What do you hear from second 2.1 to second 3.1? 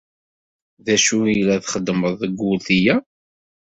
deg wurti-a?